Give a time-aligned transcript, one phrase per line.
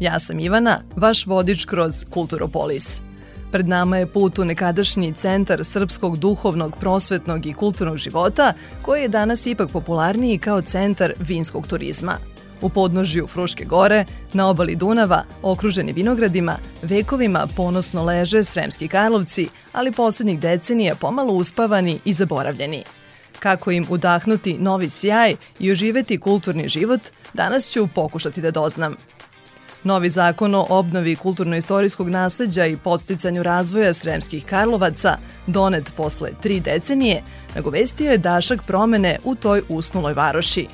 [0.00, 3.00] Ja sam Ivana, vaš vodič kroz Kulturopolis.
[3.52, 8.52] Pred nama je put u nekadašnji centar srpskog duhovnog, prosvetnog i kulturnog života,
[8.82, 12.18] koji je danas ipak popularniji kao centar vinskog turizma.
[12.60, 19.92] U podnožju Fruške gore, na obali Dunava, okruženi vinogradima, vekovima ponosno leže Sremski Karlovci, ali
[19.92, 22.84] poslednjih decenija pomalo uspavani i zaboravljeni.
[23.38, 27.00] Kako im udahnuti novi sjaj i oživeti kulturni život,
[27.34, 28.94] danas ću pokušati da doznam–
[29.84, 35.16] Novi zakon o obnovi kulturno-istorijskog nasleđa i podsticanju razvoja Sremskih Karlovaca,
[35.46, 37.22] donet posle tri decenije,
[37.54, 40.66] nagovestio je dašak promene u toj usnuloj varoši.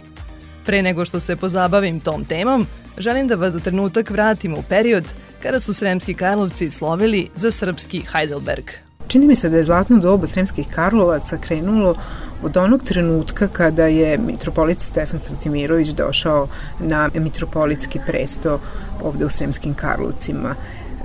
[0.65, 2.67] Pre nego što se pozabavim tom temom,
[2.99, 5.05] želim da vas za trenutak vratim u period
[5.43, 8.65] kada su Sremski Karlovci slovili za srpski Heidelberg.
[9.09, 11.95] Čini mi se da je zlatno doba Sremskih Karlovaca krenulo
[12.43, 16.49] od onog trenutka kada je mitropolit Stefan Stratimirović došao
[16.81, 18.61] na mitropolitski presto
[19.03, 20.55] ovde u Sremskim Karlovcima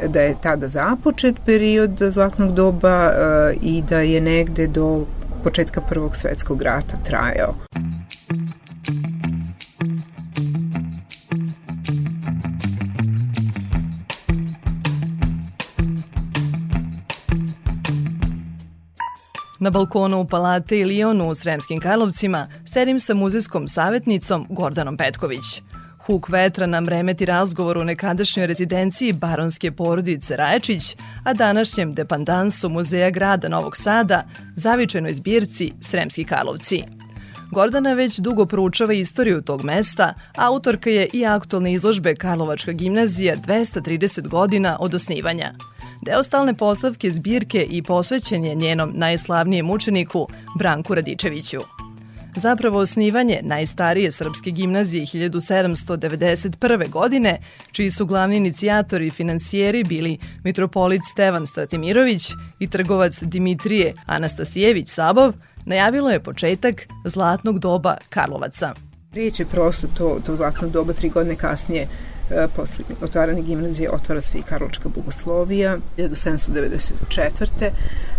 [0.08, 5.06] da je tada započet period zlatnog doba e, i da je negde do
[5.44, 7.54] početka Prvog svetskog rata trajao.
[19.62, 25.62] Na balkonu u Palate i u Sremskim Karlovcima sedim sa muzejskom savjetnicom Gordanom Petković.
[25.98, 33.10] Huk vetra nam remeti razgovor u nekadašnjoj rezidenciji baronske porodice Raječić, a današnjem depandansu Muzeja
[33.10, 34.24] grada Novog Sada,
[34.56, 36.84] zavičenoj zbirci Sremski Karlovci.
[37.52, 44.28] Gordana već dugo proučava istoriju tog mesta, autorka je i aktualne izložbe Karlovačka gimnazija 230
[44.28, 45.54] godina od osnivanja–
[46.02, 51.60] Deo stalne postavke zbirke i posvećen je njenom najslavnijem učeniku Branku Radičeviću.
[52.36, 56.90] Zapravo osnivanje najstarije srpske gimnazije 1791.
[56.90, 57.40] godine,
[57.72, 62.30] čiji su glavni inicijatori i finansijeri bili mitropolit Stevan Stratimirović
[62.60, 65.34] i trgovac Dimitrije Anastasijević Sabov,
[65.66, 68.74] najavilo je početak zlatnog doba Karlovaca.
[69.14, 71.88] Riječ je prosto to, to zlatno doba tri godine kasnije
[72.56, 77.70] posle otvarane gimnazije otvara se i Karločka bogoslovija 1794.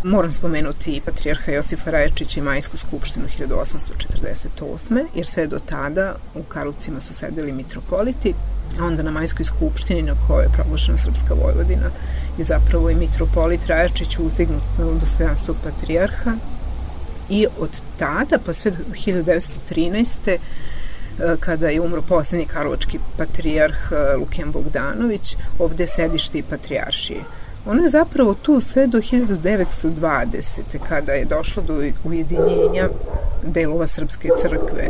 [0.04, 5.04] Moram spomenuti i patrijarha Josifa Rajačića i Majsku skupštinu 1848.
[5.14, 8.34] jer sve do tada u Karlovcima su sedeli mitropoliti,
[8.80, 11.90] a onda na Majskoj skupštini na kojoj je proglašena Srpska Vojvodina
[12.38, 16.32] je zapravo i mitropolit Rajačić uzdignut na dostojanstvo patrijarha
[17.28, 20.38] i od tada pa sve do 1913 E,
[21.40, 27.20] kada je umro poslednji karlovački patrijarh e, Lukijan Bogdanović, ovde sedište i patrijaršije.
[27.66, 30.60] Ono je zapravo tu sve do 1920.
[30.88, 32.88] kada je došlo do ujedinjenja
[33.42, 34.88] delova Srpske crkve.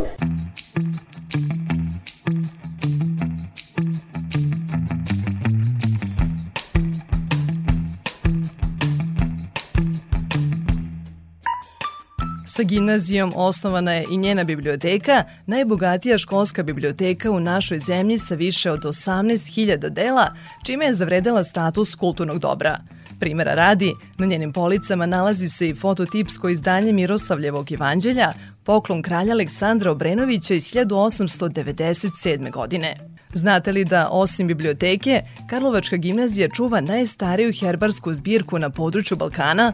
[12.63, 18.71] Sa gimnazijom osnovana je i njena biblioteka, najbogatija školska biblioteka u našoj zemlji sa više
[18.71, 20.27] od 18.000 dela,
[20.65, 22.79] čime je zavredela status kulturnog dobra.
[23.19, 29.91] Primera radi, na njenim policama nalazi se i fototipsko izdanje Miroslavljevog evanđelja, poklon kralja Aleksandra
[29.91, 32.51] Obrenovića iz 1897.
[32.51, 32.95] godine.
[33.33, 39.73] Znate li da, osim biblioteke, Karlovačka gimnazija čuva najstariju herbarsku zbirku na području Balkana,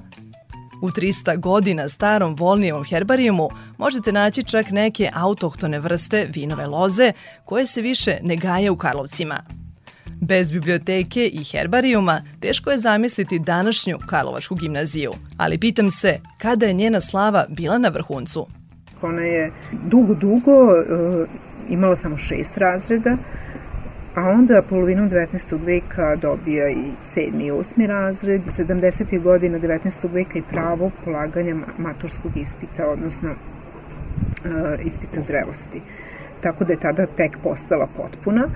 [0.81, 7.11] U 300 godina starom volnijevom herbarijumu možete naći čak neke autohtone vrste vinove loze
[7.45, 9.43] koje se više ne gaje u Karlovcima.
[10.21, 16.73] Bez biblioteke i herbarijuma teško je zamisliti današnju Karlovačku gimnaziju, ali pitam se kada je
[16.73, 18.47] njena slava bila na vrhuncu.
[19.01, 19.51] Ona je
[19.85, 21.27] dugo, dugo uh,
[21.69, 23.17] imala samo šest razreda,
[24.15, 25.65] a onda polovinom 19.
[25.65, 27.41] veka dobija i 7.
[27.41, 27.87] i 8.
[27.87, 29.21] razred, 70.
[29.21, 30.13] godina 19.
[30.13, 35.81] veka i pravo polaganja maturskog ispita, odnosno uh, ispita zrelosti.
[36.41, 38.47] Tako da je tada tek postala potpuna,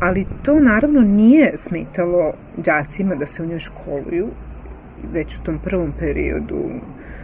[0.00, 4.28] ali to naravno nije smetalo đacima da se u njoj školuju,
[5.12, 6.70] već u tom prvom periodu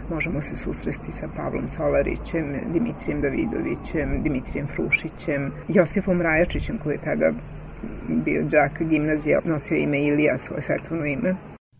[0.09, 7.31] možemo se susresti sa Pavlom Solarićem, Dimitrijem Davidovićem, Dimitrijem Frušićem, Josifom Rajačićem koji je tada
[8.09, 11.35] bio đak gimnazija, nosio ime Ilija, svoje svetovno ime.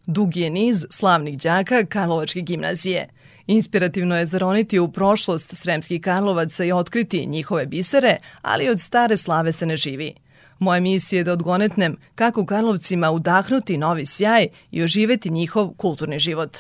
[0.06, 3.10] Dugi je niz slavnih đaka Karlovačke gimnazije.
[3.48, 9.52] Inspirativno je zaroniti u prošlost Sremskih Karlovaca i otkriti njihove bisere, ali od stare slave
[9.52, 10.14] se ne živi.
[10.60, 16.20] Moja misija je da odgonetnem kako u Karlovcima udahnuti novi sjaj i oživeti njihov kulturni
[16.20, 16.58] život.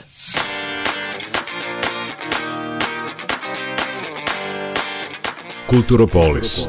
[5.69, 6.67] Kulturopolis.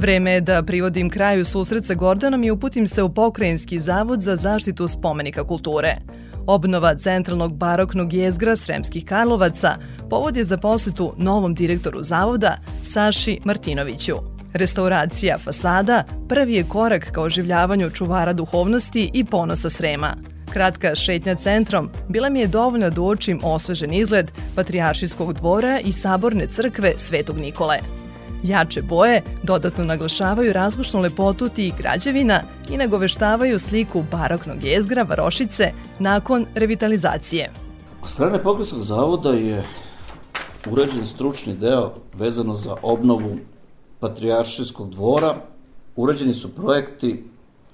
[0.00, 4.36] Vreme je da privodim kraju susret sa Gordanom i uputim se u Pokrajinski zavod za
[4.36, 5.96] zaštitu spomenika kulture.
[6.46, 9.76] Obnova centralnog baroknog jezgra Sremskih Karlovaca
[10.10, 14.14] povod je za posetu novom direktoru zavoda Saši Martinoviću.
[14.52, 20.14] Restauracija fasada prvi je korak ka oživljavanju čuvara duhovnosti i ponosa Srema.
[20.52, 26.46] Kratka šetnja centrom bila mi je dovoljna da uočim osvežen izgled Patrijaršijskog dvora i saborne
[26.46, 27.99] crkve Svetog Nikole.
[28.42, 36.46] Jače boje dodatno naglašavaju razlušnu lepotu tih građevina i nagoveštavaju sliku baroknog jezgra Varošice nakon
[36.54, 37.52] revitalizacije.
[38.02, 39.64] Od strane Pokrenskog zavoda je
[40.70, 43.36] urađen stručni deo vezano za obnovu
[44.00, 45.34] Patrijaršijskog dvora.
[45.96, 47.24] Urađeni su projekti,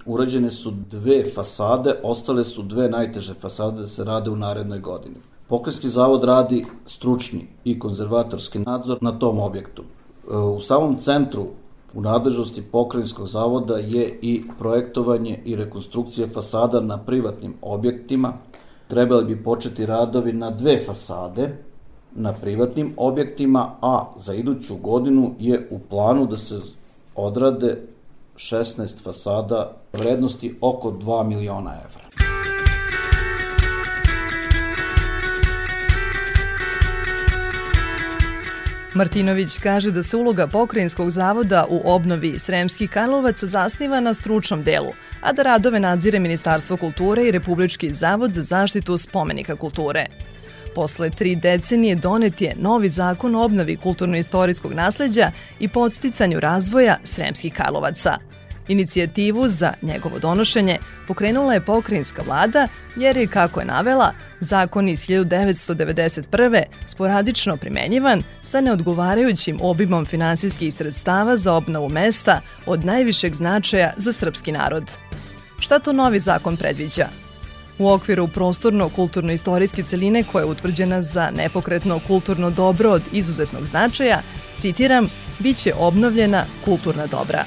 [0.06, 5.16] urađene su dve fasade, ostale su dve najteže fasade da se rade u narednoj godini.
[5.48, 9.82] Pokrenski zavod radi stručni i konzervatorski nadzor na tom objektu.
[10.31, 11.46] U samom centru
[11.94, 18.32] u nadležnosti pokrajinskog zavoda je i projektovanje i rekonstrukcija fasada na privatnim objektima.
[18.88, 21.56] Trebali bi početi radovi na dve fasade
[22.14, 26.61] na privatnim objektima, a za iduću godinu je u planu da se
[27.14, 27.82] odrade
[28.37, 32.05] 16 fasada vrednosti oko 2 miliona evra.
[38.96, 44.93] Martinović kaže da se uloga pokrajinskog zavoda u obnovi Sremskih Karlovaca zasniva na stručnom delu,
[45.20, 50.06] a da radove nadzire Ministarstvo kulture i Republički zavod za zaštitu spomenika kulture.
[50.75, 57.52] Posle tri decenije donet je novi zakon o obnovi kulturno-istorijskog nasleđa i podsticanju razvoja Sremskih
[57.52, 58.19] Karlovaca–
[58.68, 60.78] Inicijativu za njegovo donošenje
[61.08, 66.62] pokrenula je pokrajinska vlada jer je, kako je navela, zakon iz 1991.
[66.86, 74.52] sporadično primenjivan sa neodgovarajućim obimom finansijskih sredstava za obnovu mesta od najvišeg značaja za srpski
[74.52, 74.90] narod.
[75.58, 77.08] Šta to novi zakon predviđa?
[77.78, 84.22] U okviru prostorno-kulturno-istorijske celine koja je utvrđena za nepokretno kulturno dobro od izuzetnog značaja,
[84.58, 85.08] citiram,
[85.38, 87.44] biće obnovljena kulturna dobra.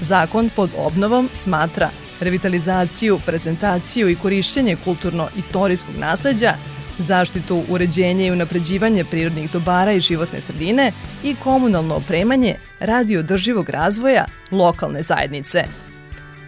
[0.00, 1.90] Zakon pod obnovom smatra
[2.20, 6.54] revitalizaciju, prezentaciju i korišćenje kulturno-istorijskog nasleđa,
[6.98, 10.92] zaštitu, uređenje i unapređivanje prirodnih dobara i životne sredine
[11.24, 15.64] i komunalno opremanje radi održivog razvoja lokalne zajednice.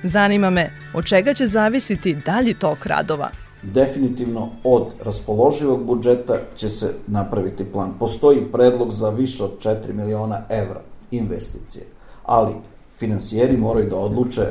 [0.03, 3.31] Zanima me od čega će zavisiti dalji tok radova.
[3.63, 7.93] Definitivno od raspoloživog budžeta će se napraviti plan.
[7.99, 10.81] Postoji predlog za više od 4 miliona evra
[11.11, 11.85] investicije,
[12.25, 12.53] ali
[13.01, 14.47] finansijeri moraju da odluče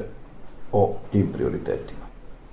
[0.71, 2.05] o tim prioritetima.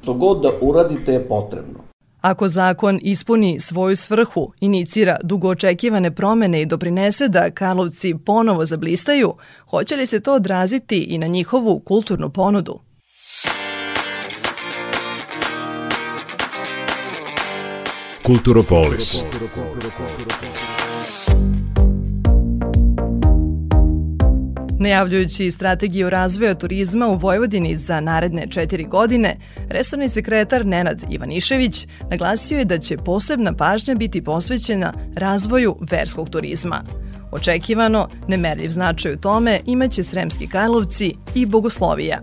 [0.03, 1.79] Što god da uradite je potrebno.
[2.21, 9.35] Ako zakon ispuni svoju svrhu, inicira dugoočekivane promene i doprinese da Karlovci ponovo zablistaju,
[9.71, 12.79] hoće li se to odraziti i na njihovu kulturnu ponudu?
[18.23, 19.23] Kulturopolis.
[24.79, 29.37] Najavljujući strategiju razvoja turizma u Vojvodini za naredne četiri godine,
[29.69, 36.85] resorni sekretar Nenad Ivanišević naglasio je da će posebna pažnja biti posvećena razvoju verskog turizma.
[37.33, 42.19] Očekivano, nemerljiv značaj u tome imaće Sremski Karlovci i Bogoslovija.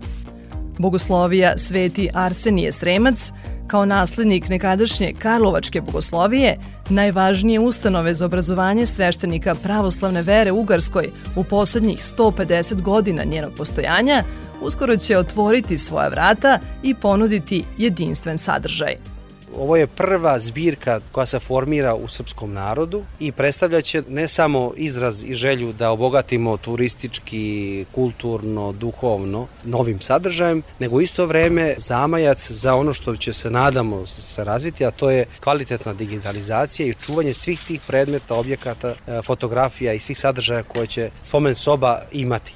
[0.78, 3.32] Bogoslovija Sveti Arsenije Sremac
[3.66, 11.98] kao naslednik nekadašnje Karlovačke bogoslovije, najvažnije ustanove za obrazovanje sveštenika pravoslavne vere Ugarskoj u poslednjih
[11.98, 14.24] 150 godina njenog postojanja,
[14.60, 19.13] uskoro će otvoriti svoja vrata i ponuditi jedinstven sadržaj.
[19.58, 25.24] Ovo je prva zbirka koja se formira u srpskom narodu i predstavljaće ne samo izraz
[25.24, 32.92] i želju da obogatimo turistički, kulturno, duhovno novim sadržajem, nego isto vreme zamajac za ono
[32.92, 37.80] što će se nadamo se razviti, a to je kvalitetna digitalizacija i čuvanje svih tih
[37.86, 42.52] predmeta, objekata, e, fotografija i svih sadržaja koje će spomen soba imati.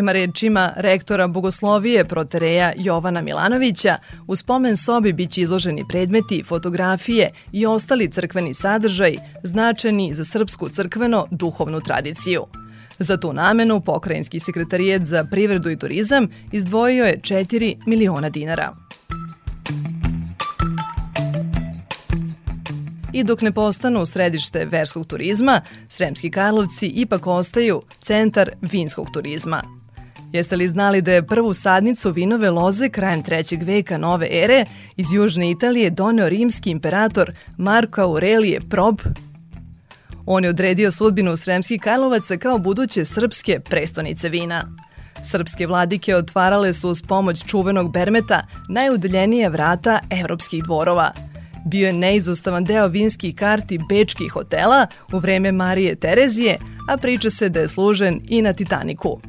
[0.00, 7.66] Prema rečima rektora Bogoslovije protereja Jovana Milanovića, u spomen sobi biće izloženi predmeti, fotografije i
[7.66, 12.46] ostali crkveni sadržaj značeni za srpsku crkveno-duhovnu tradiciju.
[12.98, 18.72] Za tu namenu Pokrajinski sekretarijet za privredu i turizam izdvojio je 4 miliona dinara.
[23.12, 29.80] I dok ne postanu središte verskog turizma, Sremski Karlovci ipak ostaju centar vinskog turizma.
[30.32, 33.64] Jeste li znali da je prvu sadnicu vinove loze krajem 3.
[33.64, 34.64] veka nove ere
[34.96, 39.00] iz Južne Italije doneo rimski imperator Marko Aurelije Prob?
[40.26, 44.76] On je odredio sudbinu Sremskih Karlovaca kao buduće srpske prestonice vina.
[45.24, 51.12] Srpske vladike otvarale su uz pomoć čuvenog Bermeta najudaljenije vrata evropskih dvorova–
[51.64, 56.58] bio je neizostavan deo vinskih karti bečkih hotela u vreme Marije Terezije,
[56.88, 59.20] a priča se da je služen i na Titaniku.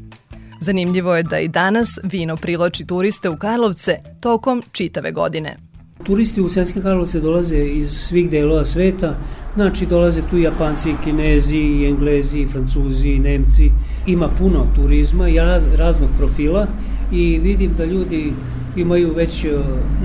[0.64, 5.58] Zanimljivo je da i danas vino privlači turiste u Karlovce tokom čitave godine.
[6.04, 9.16] Turisti u Sremske Karlovce dolaze iz svih delova sveta,
[9.56, 13.72] znači dolaze tu i Japanci, i Kinezi, i Englezi, i Francuzi, i Nemci.
[14.08, 15.38] Ima puno turizma i
[15.78, 16.68] raznog profila
[17.12, 18.34] i vidim da ljudi
[18.76, 19.50] imaju već e,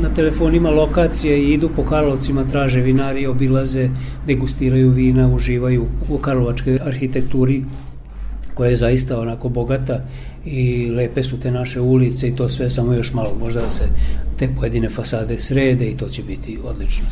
[0.03, 3.89] na telefonima lokacije i idu po Karlovcima, traže vinari, obilaze,
[4.27, 7.65] degustiraju vina, uživaju u karlovačkoj arhitekturi
[8.57, 10.01] koja je zaista onako bogata
[10.45, 13.85] i lepe su te naše ulice i to sve samo još malo možda da se
[14.39, 17.07] te pojedine fasade srede i to će biti odlično.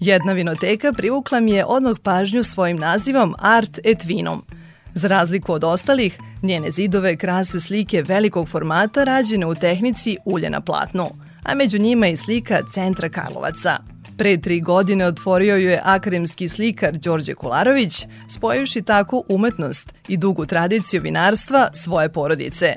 [0.00, 4.42] Jedna vinoteka privukla mi je odmah pažnju svojim nazivom Art et Vinum.
[4.94, 10.60] Za razliku od ostalih, njene zidove krase slike velikog formata rađene u tehnici ulje na
[10.60, 11.06] platnu,
[11.42, 13.76] a među njima i slika centra Karlovaca.
[14.18, 20.46] Pre tri godine otvorio ju je akademski slikar Đorđe Kolarović, spojivši tako umetnost i dugu
[20.46, 22.74] tradiciju vinarstva svoje porodice.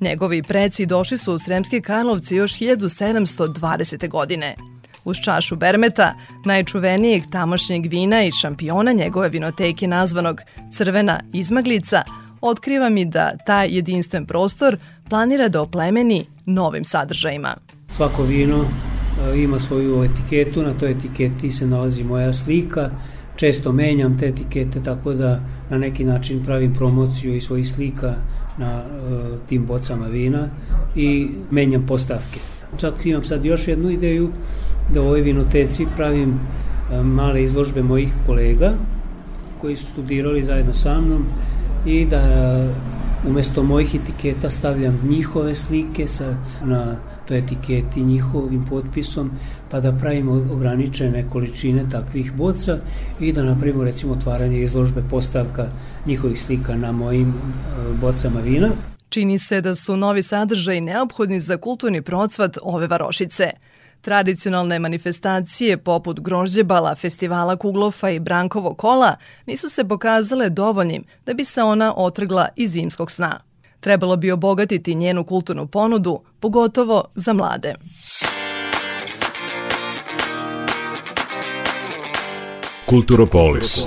[0.00, 4.08] Njegovi preci došli su u Sremske Karlovce još 1720.
[4.08, 4.54] godine–
[5.04, 10.40] uz čašu Bermeta, najčuvenijeg tamošnjeg vina i šampiona njegove vinoteke nazvanog
[10.72, 12.02] Crvena izmaglica,
[12.40, 14.76] otkriva mi da taj jedinstven prostor
[15.08, 17.56] planira da oplemeni novim sadržajima.
[17.90, 22.90] Svako vino e, ima svoju etiketu, na toj etiketi se nalazi moja slika,
[23.36, 28.14] često menjam te etikete tako da na neki način pravim promociju i svojih slika
[28.58, 30.48] na uh, tim bocama vina
[30.96, 32.40] i menjam postavke.
[32.78, 34.30] Čak imam sad još jednu ideju
[34.92, 36.34] da u ovoj vinoteci pravim
[36.92, 38.72] e, male izložbe mojih kolega
[39.60, 41.26] koji su studirali zajedno sa mnom
[41.86, 42.20] i da
[43.28, 46.96] umesto mojih etiketa stavljam njihove slike sa, na
[47.28, 49.30] toj etiketi njihovim potpisom
[49.70, 52.78] pa da pravimo ograničene količine takvih boca
[53.20, 55.66] i da napravimo recimo otvaranje izložbe postavka
[56.06, 57.32] njihovih slika na mojim e,
[58.00, 58.68] bocama vina.
[59.08, 63.50] Čini se da su novi sadržaj neophodni za kulturni procvat ove varošice–
[64.04, 71.44] Tradicionalne manifestacije poput Grožđebala, festivala Kuglofa i Brankovo kola nisu se pokazale dovoljnim da bi
[71.44, 73.40] se ona otrgla iz zimskog sna.
[73.80, 77.74] Trebalo bi obogatiti njenu kulturnu ponudu, pogotovo za mlade.
[82.86, 83.84] Kulturopolis.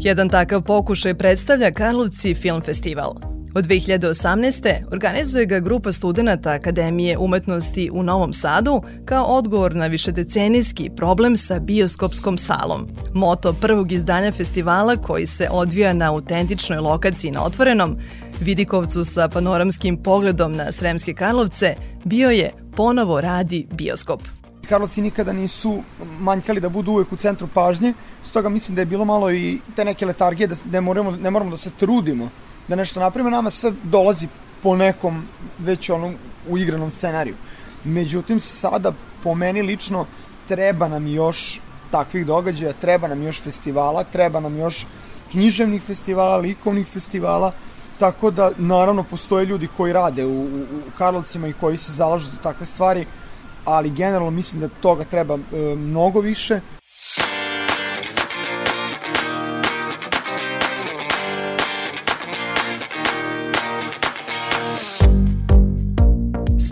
[0.00, 3.14] Jedan takav pokušaj predstavlja Karlovci Film Festival–
[3.56, 4.92] Od 2018.
[4.92, 11.58] organizuje ga grupa studenta Akademije umetnosti u Novom Sadu kao odgovor na višedecenijski problem sa
[11.58, 12.88] bioskopskom salom.
[13.14, 17.96] Moto prvog izdanja festivala koji se odvija na autentičnoj lokaciji na otvorenom,
[18.40, 24.22] Vidikovcu sa panoramskim pogledom na Sremske Karlovce, bio je ponovo radi bioskop.
[24.68, 25.82] Karlovci nikada nisu
[26.20, 27.92] manjkali da budu uvek u centru pažnje,
[28.24, 31.50] stoga mislim da je bilo malo i te neke letargije da ne moramo, ne moramo
[31.50, 32.30] da se trudimo
[32.68, 34.28] da nešto napravimo, nama sve dolazi
[34.62, 35.24] po nekom
[35.58, 36.14] već onom
[36.48, 37.34] uigranom scenariju.
[37.84, 38.92] Međutim, sada
[39.22, 40.06] po meni lično
[40.48, 44.86] treba nam još takvih događaja, treba nam još festivala, treba nam još
[45.30, 47.52] književnih festivala, likovnih festivala,
[47.98, 52.30] tako da naravno postoje ljudi koji rade u, u, u Karlovcima i koji se zalažu
[52.30, 53.06] za takve stvari,
[53.64, 55.38] ali generalno mislim da toga treba e,
[55.76, 56.60] mnogo više.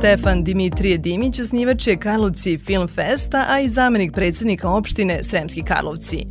[0.04, 6.26] Stefan Dimitrije Dimić osnivač je Karlovci Film Festa, a i zamenik predsednika opštine Sremski Karlovci.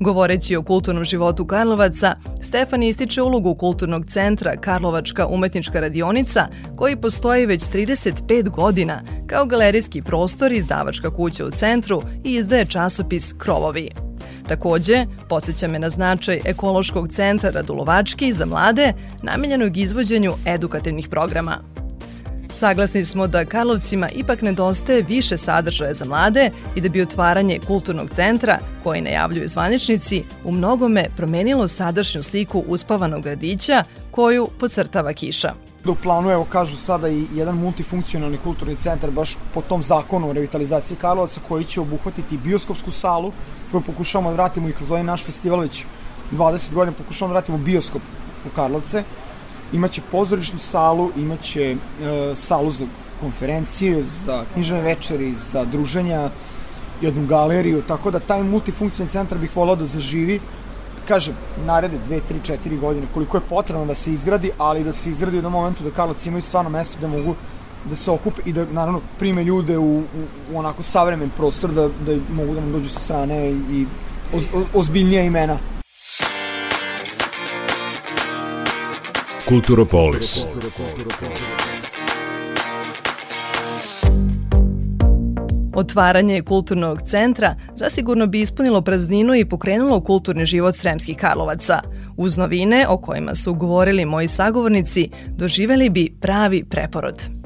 [0.00, 7.46] Govoreći o kulturnom životu Karlovaca, Stefan ističe ulogu kulturnog centra Karlovačka umetnička radionica, koji postoji
[7.46, 13.90] već 35 godina kao galerijski prostor izdavačka kuća u centru i izdaje časopis Krovovi.
[14.46, 18.92] Takođe, podsjeća me na značaj ekološkog centra Radulovački za mlade,
[19.22, 21.77] namenjenog izvođenju edukativnih programa.
[22.58, 28.10] Saglasni smo da Karlovcima ipak nedostaje više sadržaja za mlade i da bi otvaranje kulturnog
[28.10, 35.54] centra, koji najavljuju zvaničnici, u mnogome promenilo sadašnju sliku uspavanog gradića koju podcrtava kiša.
[35.84, 40.30] Da u planu, evo kažu sada i jedan multifunkcionalni kulturni centar baš po tom zakonu
[40.30, 43.32] o revitalizaciji Karlovaca koji će obuhvatiti bioskopsku salu
[43.70, 45.84] koju pokušavamo da vratimo i kroz ovaj naš festival već
[46.32, 48.02] 20 godina pokušavamo da vratimo bioskop
[48.46, 49.04] u Karlovce
[49.72, 51.76] imaće pozorišnu salu, imaće e,
[52.36, 52.86] salu za
[53.20, 56.30] konferencije, za knjižne večeri, za druženja,
[57.00, 60.40] jednu galeriju, tako da taj multifunkcijni centar bih volao da zaživi,
[61.08, 61.34] kažem,
[61.66, 65.36] narede 2, 3, 4 godine, koliko je potrebno da se izgradi, ali da se izgradi
[65.36, 67.34] u jednom momentu da Karlovci imaju stvarno mesto da mogu
[67.84, 70.02] da se okupe i da naravno prime ljude u, u,
[70.52, 73.86] u onako savremen prostor da, da mogu da nam dođu sa strane i
[74.34, 74.44] oz,
[74.74, 75.58] ozbiljnija imena.
[79.48, 80.44] Kulturopolis.
[85.74, 91.80] Otvaranje kulturnog centra zasigurno bi ispunilo prazninu i pokrenulo kulturni život Sremskih Karlovaca.
[92.16, 97.37] Uz novine o kojima su govorili moji sagovornici, doživeli bi pravi preporod.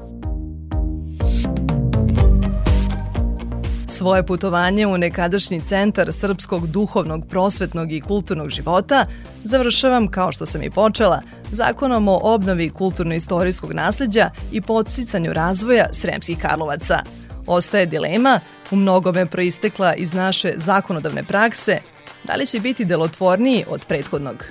[4.02, 9.06] Svoje putovanje u nekadašnji centar srpskog duhovnog, prosvetnog i kulturnog života
[9.44, 11.20] završavam, kao što sam i počela,
[11.52, 16.98] zakonom o obnovi kulturno-istorijskog nasleđa i podsticanju razvoja Sremskih Karlovaca.
[17.46, 18.40] Ostaje dilema,
[18.70, 21.78] u mnogome proistekla iz naše zakonodavne prakse,
[22.24, 24.44] da li će biti delotvorniji od prethodnog.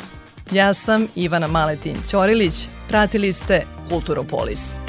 [0.52, 4.81] Ja sam Ivana Maletin Ćorilić, pratili ste Kulturopolis.